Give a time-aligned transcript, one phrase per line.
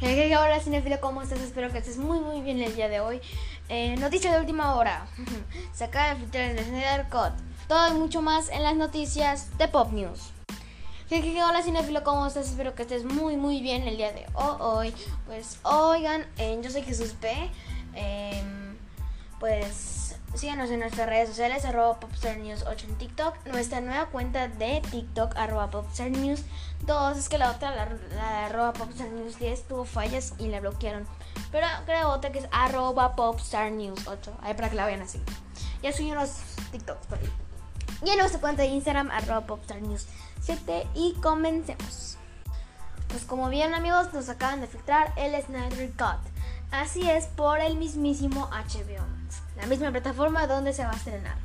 [0.00, 1.40] Hey, hola cinefilo, ¿cómo estás?
[1.40, 3.20] Espero que estés muy muy bien el día de hoy.
[3.68, 5.08] Eh, noticia de última hora.
[5.72, 7.32] Se acaba de filtrar el Snyder Cut.
[7.66, 10.30] Todo y mucho más en las noticias de Pop News.
[11.10, 12.46] Hey, hola cinefilo, ¿cómo estás?
[12.48, 14.94] Espero que estés muy muy bien el día de hoy.
[15.26, 17.50] Pues oigan, eh, yo soy Jesús P.
[17.94, 18.76] Em,
[19.40, 21.98] pues síganos en nuestras redes sociales, arroba
[22.38, 25.70] News 8 en TikTok, nuestra nueva cuenta de TikTok, arroba
[26.10, 26.44] News
[26.86, 28.72] 2, es que la otra, la, la arroba
[29.12, 31.06] News 10, tuvo fallas y la bloquearon.
[31.50, 33.14] Pero creo otra que es arroba
[33.70, 35.20] News 8, ahí para que la vean así.
[35.82, 36.30] Ya subí unos
[36.72, 37.30] TikToks por ahí.
[38.04, 39.44] Y en nuestra cuenta de Instagram, arroba
[39.80, 40.06] News
[40.42, 42.16] 7 y comencemos.
[43.08, 46.37] Pues como bien amigos, nos acaban de filtrar el Snyder Cut.
[46.70, 49.18] Así es, por el mismísimo HBO
[49.58, 51.36] la misma plataforma donde se va a estrenar.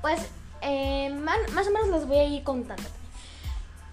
[0.00, 0.20] Pues
[0.62, 2.82] eh, más, o menos los voy a ir contando.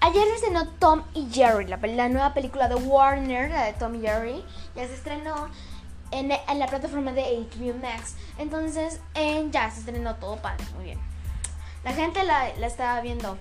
[0.01, 4.45] Ayer estrenó Tom y Jerry, la, nueva película de Warner, la de Tom y Jerry,
[4.75, 5.49] ya se estrenó
[6.11, 8.15] en, la plataforma de HBO Max.
[8.37, 9.01] Entonces
[9.51, 10.99] ya se estrenó todo padre, muy bien.
[11.83, 13.37] La gente la, la estaba viendo.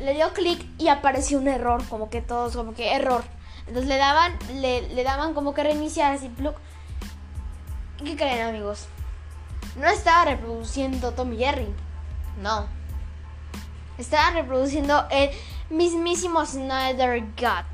[0.00, 3.24] Le dio clic y apareció un error, como que todos, como que error
[3.68, 6.54] entonces le daban, le, daban como que reiniciar así, plug.
[8.02, 8.86] ¿Qué creen amigos?
[9.76, 11.68] No estaba reproduciendo Tommy Jerry.
[12.40, 12.66] No.
[13.98, 15.30] Estaba reproduciendo el
[15.68, 17.66] mismísimo Snyder Gut.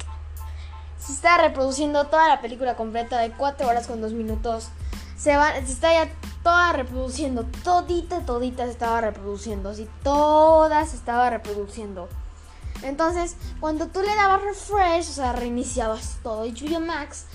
[0.98, 4.70] Se está reproduciendo toda la película completa de 4 horas con 2 minutos.
[5.16, 6.10] Se, va, se está ya
[6.44, 7.44] toda reproduciendo.
[7.64, 9.70] Todita, todita se estaba reproduciendo.
[9.70, 12.08] Así, toda se estaba reproduciendo.
[12.82, 17.26] Entonces, cuando tú le dabas refresh, o sea, reiniciabas todo y Max,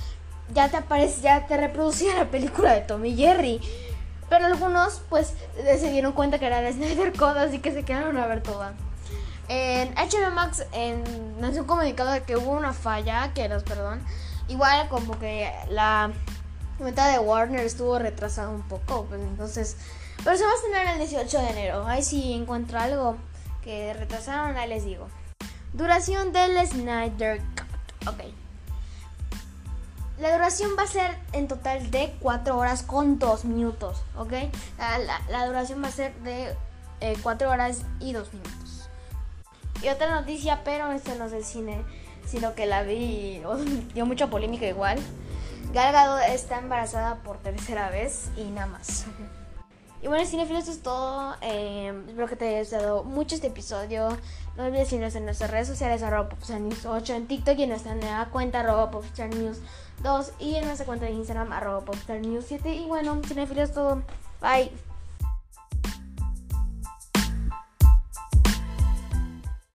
[0.54, 3.60] ya te aparecía, ya te reproducía la película de Tommy Jerry.
[4.30, 8.16] Pero algunos, pues, se dieron cuenta que era de Snyder Code, así que se quedaron
[8.18, 8.76] a ver toda.
[9.48, 11.04] En HBO Max en,
[11.42, 14.04] un comunicado de que hubo una falla, que los perdón.
[14.48, 16.12] Igual como que la
[16.80, 19.78] cuenta de Warner estuvo retrasada un poco, pues entonces...
[20.24, 21.86] Pero se va a estrenar el 18 de enero.
[21.86, 23.16] Ahí si encuentro algo
[23.64, 25.08] que retrasaron, ahí les digo.
[25.74, 28.08] Duración del Snyder Cut.
[28.08, 28.22] Ok.
[30.20, 34.04] La duración va a ser en total de 4 horas con 2 minutos.
[34.18, 34.34] Ok.
[35.30, 36.54] La, duración va a ser de
[37.24, 38.90] 4 eh, horas y 2 minutos.
[39.82, 41.82] Y otra noticia, pero esta no es del cine,
[42.28, 43.42] sino que la vi
[43.94, 45.00] dio mucha polémica igual.
[45.74, 49.06] Gal está embarazada por tercera vez y nada más.
[50.02, 51.36] Y bueno, cinefilos, esto es todo.
[51.42, 54.18] Eh, espero que te haya gustado mucho este episodio.
[54.56, 56.30] No olvides seguirnos en nuestras redes sociales, arroba
[56.86, 58.90] 8 en TikTok y en nuestra nueva cuenta, arroba
[59.36, 59.60] News
[60.02, 61.84] 2 y en nuestra cuenta de Instagram, arroba
[62.20, 62.74] News 7.
[62.74, 64.02] Y bueno, cinefilos, todo.
[64.42, 64.89] Bye.